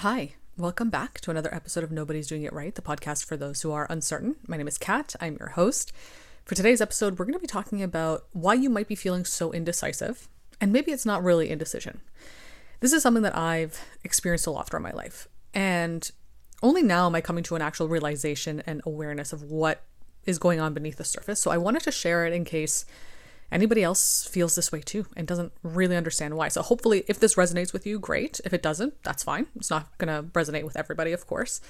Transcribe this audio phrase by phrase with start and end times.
[0.00, 3.60] Hi, welcome back to another episode of Nobody's Doing It Right, the podcast for those
[3.60, 4.36] who are uncertain.
[4.48, 5.92] My name is Kat, I'm your host.
[6.46, 9.52] For today's episode, we're going to be talking about why you might be feeling so
[9.52, 10.26] indecisive,
[10.58, 12.00] and maybe it's not really indecision.
[12.80, 16.10] This is something that I've experienced a lot throughout my life, and
[16.62, 19.82] only now am I coming to an actual realization and awareness of what
[20.24, 21.42] is going on beneath the surface.
[21.42, 22.86] So I wanted to share it in case
[23.52, 26.48] anybody else feels this way too and doesn't really understand why.
[26.48, 28.40] So hopefully, if this resonates with you, great.
[28.44, 29.46] If it doesn't, that's fine.
[29.56, 31.60] It's not going to resonate with everybody, of course.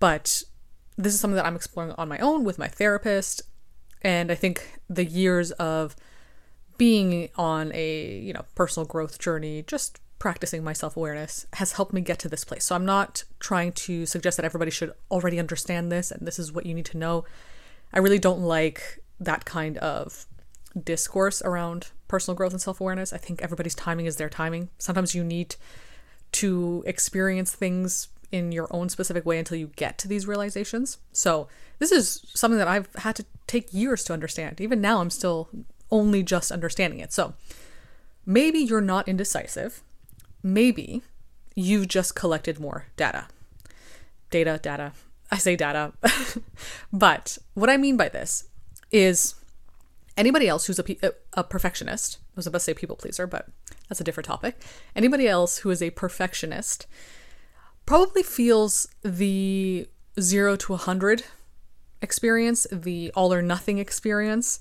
[0.00, 0.42] But
[0.96, 3.42] this is something that I'm exploring on my own with my therapist.
[4.02, 5.96] And I think the years of
[6.78, 12.00] being on a, you know, personal growth journey, just practicing my self-awareness has helped me
[12.00, 12.64] get to this place.
[12.64, 16.52] So I'm not trying to suggest that everybody should already understand this and this is
[16.52, 17.24] what you need to know.
[17.92, 20.26] I really don't like that kind of
[20.84, 23.12] discourse around personal growth and self awareness.
[23.12, 24.68] I think everybody's timing is their timing.
[24.78, 25.56] Sometimes you need
[26.32, 30.98] to experience things in your own specific way until you get to these realizations.
[31.12, 34.60] So, this is something that I've had to take years to understand.
[34.60, 35.48] Even now, I'm still
[35.90, 37.12] only just understanding it.
[37.12, 37.34] So,
[38.24, 39.82] maybe you're not indecisive.
[40.42, 41.02] Maybe
[41.54, 43.26] you've just collected more data.
[44.30, 44.92] Data, data.
[45.30, 45.92] I say data.
[46.92, 48.48] but what I mean by this
[48.90, 49.34] is
[50.16, 53.48] anybody else who's a, uh, a perfectionist, I was about to say people pleaser, but
[53.88, 54.56] that's a different topic.
[54.94, 56.86] Anybody else who is a perfectionist
[57.84, 59.88] probably feels the
[60.20, 61.24] zero to a 100
[62.02, 64.60] experience, the all or nothing experience.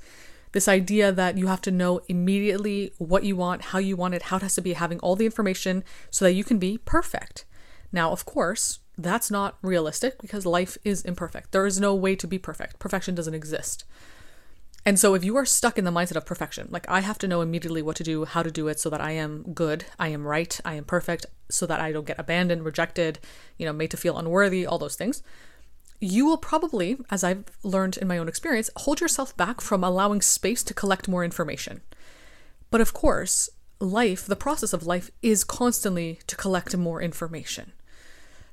[0.52, 4.23] This idea that you have to know immediately what you want, how you want it,
[4.23, 7.45] how it has to be, having all the information so that you can be perfect.
[7.92, 11.52] Now, of course, that's not realistic because life is imperfect.
[11.52, 12.80] There is no way to be perfect.
[12.80, 13.83] Perfection doesn't exist.
[14.86, 17.28] And so if you are stuck in the mindset of perfection, like I have to
[17.28, 20.09] know immediately what to do, how to do it so that I am good, I
[20.09, 23.17] am right, I am perfect, so that I don't get abandoned, rejected,
[23.58, 25.23] you know, made to feel unworthy, all those things,
[26.00, 30.22] you will probably, as I've learned in my own experience, hold yourself back from allowing
[30.22, 31.82] space to collect more information.
[32.70, 33.49] But of course,
[33.80, 37.71] life, the process of life is constantly to collect more information.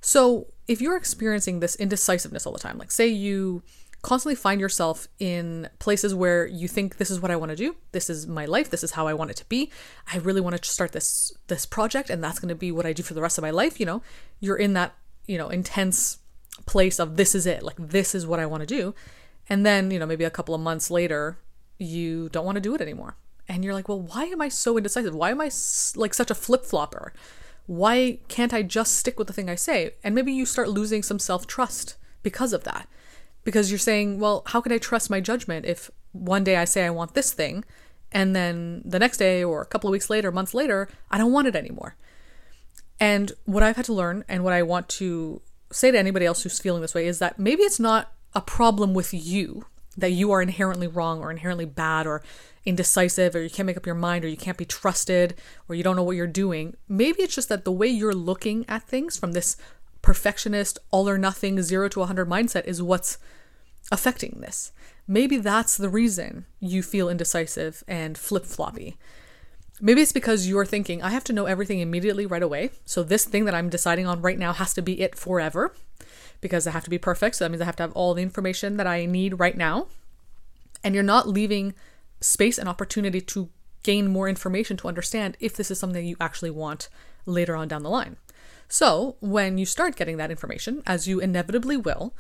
[0.01, 3.63] So if you're experiencing this indecisiveness all the time, like say you
[4.03, 7.77] constantly find yourself in places where you think this is what I want to do,
[7.93, 9.71] this is my life, this is how I want it to be.
[10.13, 12.93] I really want to start this this project and that's going to be what I
[12.93, 14.03] do for the rest of my life, you know.
[14.41, 14.95] You're in that,
[15.27, 16.19] you know, intense
[16.67, 18.95] place of this is it, like this is what I want to do.
[19.49, 21.39] And then, you know, maybe a couple of months later,
[21.79, 23.17] you don't want to do it anymore.
[23.49, 25.15] And you're like, "Well, why am I so indecisive?
[25.15, 25.51] Why am I
[25.97, 27.13] like such a flip-flopper?
[27.67, 31.03] Why can't I just stick with the thing I say?" And maybe you start losing
[31.03, 32.89] some self-trust because of that
[33.45, 36.85] because you're saying, well, how can I trust my judgment if one day I say
[36.85, 37.65] I want this thing
[38.13, 41.33] and then the next day or a couple of weeks later, months later, I don't
[41.33, 41.97] want it anymore.
[43.01, 45.41] And what I've had to learn and what I want to
[45.73, 48.95] say to anybody else who's feeling this way is that maybe it's not a problem
[48.95, 49.67] with you
[49.97, 52.23] that you are inherently wrong or inherently bad or
[52.65, 55.35] indecisive or you can't make up your mind or you can't be trusted
[55.69, 56.77] or you don't know what you're doing.
[56.89, 59.57] Maybe it's just that the way you're looking at things from this
[60.03, 63.19] perfectionist, all or nothing, zero to 100 mindset is what's
[63.91, 64.73] affecting this.
[65.07, 68.97] Maybe that's the reason you feel indecisive and flip floppy.
[69.81, 72.71] Maybe it's because you're thinking, I have to know everything immediately right away.
[72.85, 75.75] So this thing that I'm deciding on right now has to be it forever
[76.41, 77.37] because I have to be perfect.
[77.37, 79.89] So that means I have to have all the information that I need right now.
[80.85, 81.75] And you're not leaving
[82.21, 83.49] space and opportunity to
[83.83, 86.89] gain more information to understand if this is something you actually want
[87.27, 88.17] later on down the line.
[88.73, 92.15] So, when you start getting that information, as you inevitably will,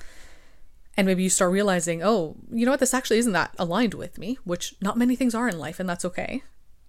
[0.98, 4.18] and maybe you start realizing, oh, you know what, this actually isn't that aligned with
[4.18, 6.42] me, which not many things are in life, and that's okay.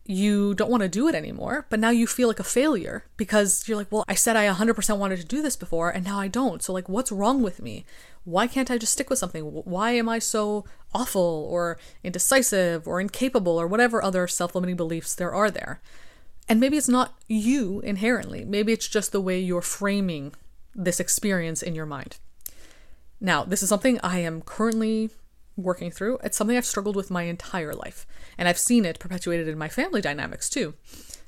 [0.06, 3.66] You don't want to do it anymore, but now you feel like a failure because
[3.66, 6.28] you're like, well, I said I 100% wanted to do this before, and now I
[6.28, 6.62] don't.
[6.62, 7.86] So, like, what's wrong with me?
[8.26, 9.46] Why can't I just stick with something?
[9.46, 15.16] Why am I so awful or indecisive or incapable or whatever other self limiting beliefs
[15.16, 15.80] there are there?
[16.50, 20.34] And maybe it's not you inherently, maybe it's just the way you're framing
[20.76, 22.18] this experience in your mind.
[23.22, 25.10] Now, this is something I am currently
[25.56, 26.20] working through.
[26.24, 28.06] It's something I've struggled with my entire life,
[28.38, 30.74] and I've seen it perpetuated in my family dynamics too.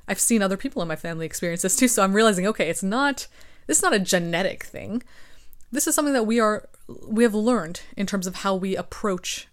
[0.08, 2.84] I've seen other people in my family experience this too, so I'm realizing okay, it's
[2.84, 3.28] not
[3.68, 5.04] this is not a genetic thing.
[5.72, 6.68] This is something that we are
[7.08, 9.48] we have learned in terms of how we approach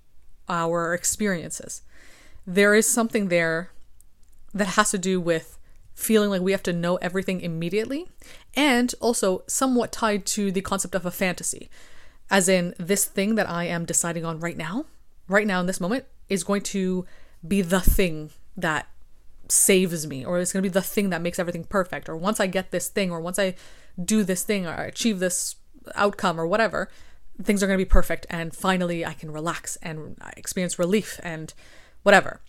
[0.48, 1.82] our experiences.
[2.46, 3.70] There is something there
[4.52, 5.58] that has to do with
[5.94, 8.08] feeling like we have to know everything immediately,
[8.54, 11.70] and also somewhat tied to the concept of a fantasy.
[12.30, 14.86] As in, this thing that I am deciding on right now,
[15.28, 17.06] right now in this moment, is going to
[17.46, 18.86] be the thing that
[19.48, 22.40] saves me or it's going to be the thing that makes everything perfect or once
[22.40, 23.54] I get this thing or once I
[24.02, 25.56] do this thing or achieve this
[25.94, 26.88] outcome or whatever,
[27.42, 31.52] things are going to be perfect and finally I can relax and experience relief and
[32.02, 32.40] whatever.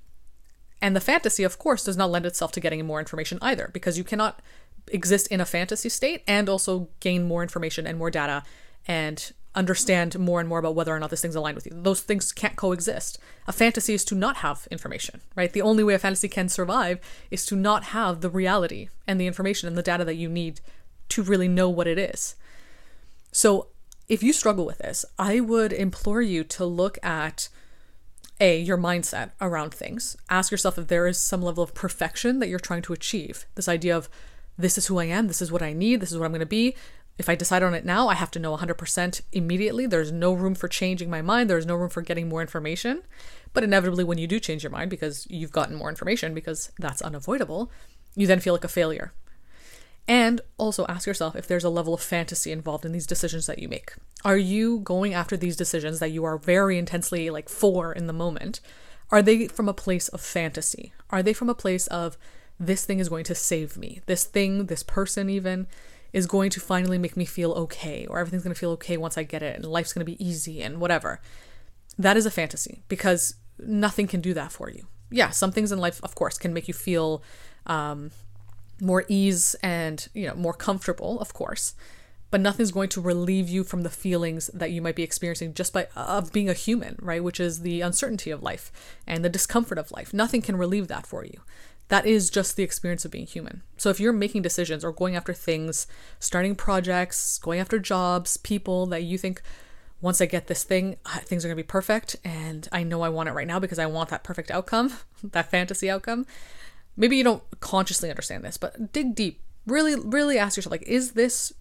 [0.84, 3.98] And the fantasy, of course, does not lend itself to getting more information either, because
[3.98, 4.42] you cannot
[4.90, 8.44] exist in a fantasy state and also gain more information and more data
[8.86, 11.72] and understand more and more about whether or not this thing's aligned with you.
[11.74, 13.18] Those things can't coexist.
[13.48, 15.54] A fantasy is to not have information, right?
[15.54, 17.00] The only way a fantasy can survive
[17.32, 20.60] is to not have the reality and the information and the data that you need
[21.10, 22.36] to really know what it is.
[23.32, 23.68] So,
[24.10, 27.48] if you struggle with this, I would implore you to look at
[28.40, 30.18] a your mindset around things.
[30.30, 33.46] Ask yourself if there is some level of perfection that you're trying to achieve.
[33.56, 34.10] This idea of
[34.58, 36.40] this is who i am this is what i need this is what i'm going
[36.40, 36.76] to be.
[37.18, 39.86] If i decide on it now i have to know 100% immediately.
[39.86, 41.50] There's no room for changing my mind.
[41.50, 43.04] There's no room for getting more information.
[43.54, 47.02] But inevitably when you do change your mind because you've gotten more information because that's
[47.02, 47.72] unavoidable
[48.16, 49.14] you then feel like a failure
[50.08, 53.60] and also ask yourself if there's a level of fantasy involved in these decisions that
[53.60, 53.94] you make.
[54.26, 58.14] Are you going after these decisions that you are very intensely like for in the
[58.14, 58.60] moment?
[59.12, 60.94] Are they from a place of fantasy?
[61.10, 62.18] Are they from a place of
[62.60, 64.02] this thing is going to save me?
[64.06, 65.68] This thing, this person even
[66.12, 69.18] is going to finally make me feel okay or everything's going to feel okay once
[69.18, 71.22] I get it and life's going to be easy and whatever.
[71.98, 74.88] That is a fantasy because nothing can do that for you.
[75.10, 77.24] Yeah, some things in life of course can make you feel
[77.66, 78.12] um,
[78.82, 81.76] more ease and you know more comfortable of course
[82.34, 85.72] but nothing's going to relieve you from the feelings that you might be experiencing just
[85.72, 88.72] by of being a human right which is the uncertainty of life
[89.06, 90.16] and the discomfort of life.
[90.16, 91.42] Nothing can relieve that for you.
[91.90, 93.62] That is just the experience of being human.
[93.78, 95.86] So if you're making decisions or going after things
[96.20, 99.44] starting projects going after jobs people that you think
[100.02, 103.10] once i get this thing things are going to be perfect and i know i
[103.10, 104.92] want it right now because i want that perfect outcome
[105.24, 106.26] that fantasy outcome
[106.96, 109.42] maybe you don't consciously understand this, but dig deep.
[109.66, 111.54] Really, really ask yourself like, is this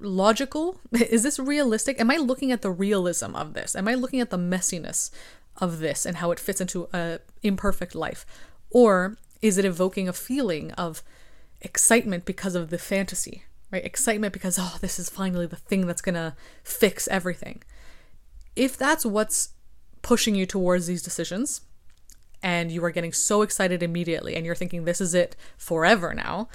[0.00, 0.80] logical?
[0.92, 2.00] Is this realistic?
[2.00, 3.76] Am I looking at the realism of this?
[3.76, 5.10] Am I looking at the messiness
[5.58, 8.26] of this and how it fits into a imperfect life?
[8.70, 11.02] Or is it evoking a feeling of
[11.60, 13.84] excitement because of the fantasy, right?
[13.84, 17.62] Excitement because, oh, this is finally the thing that's gonna fix everything.
[18.54, 19.50] If that's what's
[20.02, 21.62] pushing you towards these decisions,
[22.46, 26.48] and you are getting so excited immediately and you're thinking this is it forever now,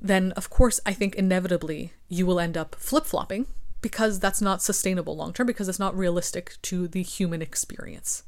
[0.00, 3.46] then of course I think inevitably you will end up flip flopping
[3.82, 8.22] because that's not sustainable long term because it's not realistic to the human experience.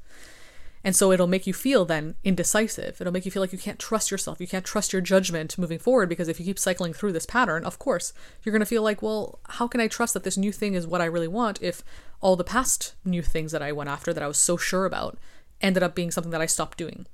[0.83, 3.01] And so it'll make you feel then indecisive.
[3.01, 4.41] It'll make you feel like you can't trust yourself.
[4.41, 7.65] You can't trust your judgment moving forward because if you keep cycling through this pattern,
[7.65, 8.13] of course,
[8.43, 10.89] you're going to feel like, well, how can I trust that this new thing is
[10.89, 11.85] what I really want if
[12.21, 15.19] all the past new things that I went after that I was so sure about
[15.61, 17.07] ended up being something that I stopped doing.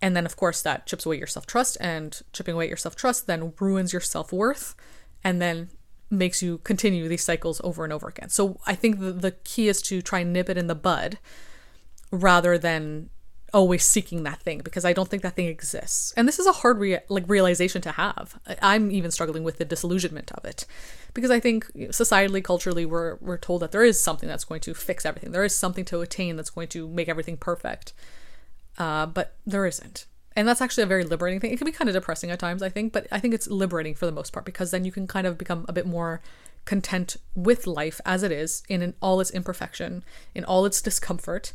[0.00, 2.96] And then, of course, that chips away your self trust, and chipping away your self
[2.96, 4.74] trust then ruins your self worth
[5.22, 5.70] and then
[6.10, 8.28] makes you continue these cycles over and over again.
[8.28, 11.18] So I think the, the key is to try and nip it in the bud
[12.10, 13.10] rather than
[13.54, 16.12] always seeking that thing because I don't think that thing exists.
[16.16, 18.38] And this is a hard rea- like realization to have.
[18.60, 20.66] I'm even struggling with the disillusionment of it
[21.14, 24.74] because I think societally, culturally, we're we're told that there is something that's going to
[24.74, 25.30] fix everything.
[25.30, 27.94] There is something to attain that's going to make everything perfect,
[28.76, 30.06] uh, but there isn't.
[30.36, 31.52] And that's actually a very liberating thing.
[31.52, 33.94] It can be kind of depressing at times, I think, but I think it's liberating
[33.94, 36.20] for the most part because then you can kind of become a bit more
[36.64, 40.02] content with life as it is in all its imperfection,
[40.34, 41.52] in all its discomfort,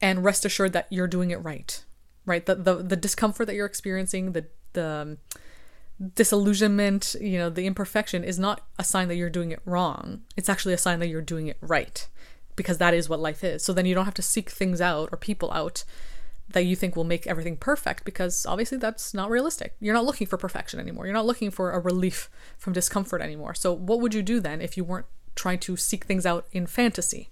[0.00, 1.84] and rest assured that you're doing it right.
[2.24, 2.44] Right?
[2.44, 5.18] The the, the discomfort that you're experiencing, the the um,
[6.14, 10.22] disillusionment, you know, the imperfection is not a sign that you're doing it wrong.
[10.36, 12.06] It's actually a sign that you're doing it right
[12.54, 13.62] because that is what life is.
[13.62, 15.84] So then you don't have to seek things out or people out
[16.48, 19.74] that you think will make everything perfect because obviously that's not realistic.
[19.80, 21.06] You're not looking for perfection anymore.
[21.06, 23.54] You're not looking for a relief from discomfort anymore.
[23.54, 26.66] So what would you do then if you weren't trying to seek things out in
[26.66, 27.30] fantasy?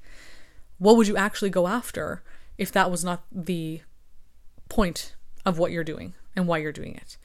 [0.78, 2.22] What would you actually go after
[2.58, 3.82] if that was not the
[4.68, 7.16] point of what you're doing and why you're doing it?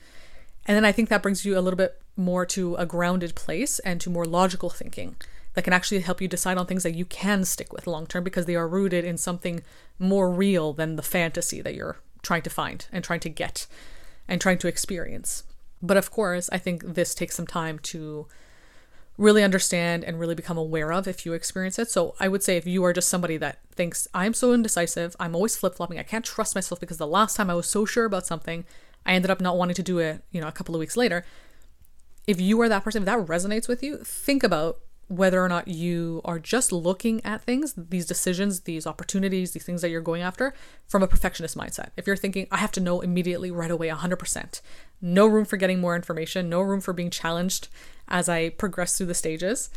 [0.66, 3.80] And then I think that brings you a little bit more to a grounded place
[3.80, 5.16] and to more logical thinking
[5.54, 8.24] that can actually help you decide on things that you can stick with long term
[8.24, 9.62] because they are rooted in something
[9.98, 13.66] more real than the fantasy that you're trying to find and trying to get
[14.28, 15.44] and trying to experience.
[15.82, 18.28] But of course, I think this takes some time to
[19.20, 21.92] really understand and really become aware of if you experience it.
[21.92, 25.36] So I would say if you are just somebody that thinks, I'm so indecisive, I'm
[25.36, 28.06] always flip flopping, I can't trust myself because the last time I was so sure
[28.06, 28.64] about something
[29.06, 31.26] I ended up not wanting to do it, you know, a couple of weeks later.
[32.28, 35.68] If you are that person, if that resonates with you, think about whether or not
[35.68, 40.22] you are just looking at things, these decisions, these opportunities, these things that you're going
[40.22, 40.54] after
[40.88, 41.90] from a perfectionist mindset.
[41.98, 44.62] If you're thinking, I have to know immediately, right away, 100%,
[45.02, 47.70] no room for getting more information, no room for being challenged
[48.08, 49.72] as I progress through the stages.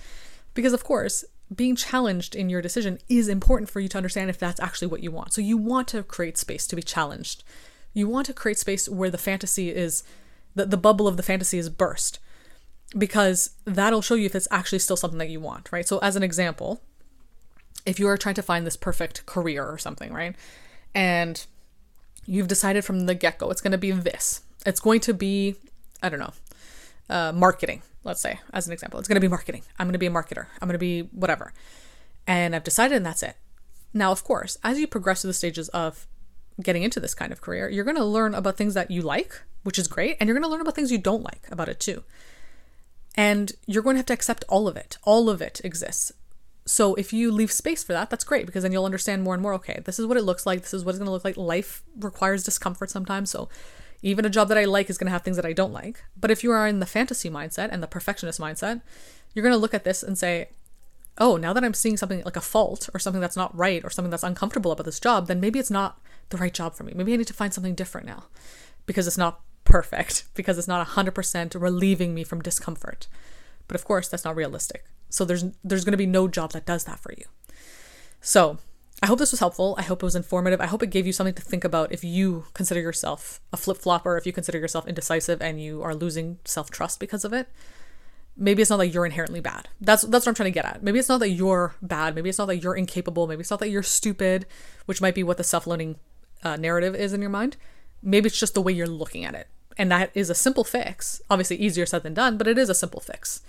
[0.52, 1.24] Because, of course,
[1.54, 5.02] being challenged in your decision is important for you to understand if that's actually what
[5.02, 5.32] you want.
[5.32, 7.42] So, you want to create space to be challenged.
[7.94, 10.04] You want to create space where the fantasy is,
[10.54, 12.18] the, the bubble of the fantasy is burst
[12.96, 15.86] because that'll show you if it's actually still something that you want, right?
[15.86, 16.82] So, as an example,
[17.86, 20.36] if you are trying to find this perfect career or something, right?
[20.94, 21.44] And
[22.26, 24.42] you've decided from the get go it's going to be this.
[24.64, 25.56] It's going to be,
[26.02, 26.32] I don't know,
[27.10, 29.00] uh, marketing, let's say, as an example.
[29.00, 29.62] It's going to be marketing.
[29.78, 30.46] I'm going to be a marketer.
[30.60, 31.52] I'm going to be whatever.
[32.26, 33.36] And I've decided, and that's it.
[33.92, 36.06] Now, of course, as you progress through the stages of
[36.62, 39.42] getting into this kind of career, you're going to learn about things that you like,
[39.64, 40.16] which is great.
[40.18, 42.04] And you're going to learn about things you don't like about it too.
[43.14, 44.98] And you're going to have to accept all of it.
[45.02, 46.12] All of it exists.
[46.64, 49.42] So if you leave space for that, that's great because then you'll understand more and
[49.42, 50.62] more okay, this is what it looks like.
[50.62, 51.36] This is what it's going to look like.
[51.36, 53.30] Life requires discomfort sometimes.
[53.30, 53.48] So
[54.00, 56.02] even a job that I like is going to have things that I don't like.
[56.16, 58.80] But if you are in the fantasy mindset and the perfectionist mindset,
[59.34, 60.50] you're going to look at this and say,
[61.18, 63.90] oh, now that I'm seeing something like a fault or something that's not right or
[63.90, 66.00] something that's uncomfortable about this job, then maybe it's not
[66.30, 66.92] the right job for me.
[66.94, 68.24] Maybe I need to find something different now
[68.86, 73.08] because it's not perfect because it's not 100% relieving me from discomfort.
[73.68, 74.84] But of course, that's not realistic.
[75.08, 77.24] So there's there's going to be no job that does that for you.
[78.20, 78.58] So,
[79.02, 79.74] I hope this was helpful.
[79.76, 80.60] I hope it was informative.
[80.60, 84.16] I hope it gave you something to think about if you consider yourself a flip-flopper,
[84.16, 87.48] if you consider yourself indecisive and you are losing self-trust because of it.
[88.36, 89.68] Maybe it's not that you're inherently bad.
[89.80, 90.82] That's that's what I'm trying to get at.
[90.82, 92.14] Maybe it's not that you're bad.
[92.14, 93.26] Maybe it's not that you're incapable.
[93.26, 94.46] Maybe it's not that you're stupid,
[94.86, 95.96] which might be what the self-loaning
[96.44, 97.56] uh, narrative is in your mind.
[98.02, 99.48] Maybe it's just the way you're looking at it.
[99.78, 101.22] And that is a simple fix.
[101.30, 103.42] Obviously, easier said than done, but it is a simple fix.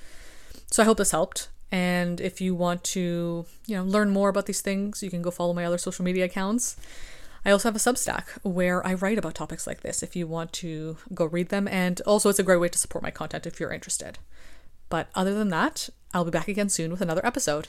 [0.72, 1.50] So I hope this helped.
[1.72, 5.32] And if you want to, you know, learn more about these things, you can go
[5.32, 6.78] follow my other social media accounts.
[7.46, 10.54] I also have a Substack where I write about topics like this if you want
[10.54, 11.68] to go read them.
[11.68, 14.20] And also, it's a great way to support my content if you're interested.
[14.90, 17.68] But other than that, I'll be back again soon with another episode.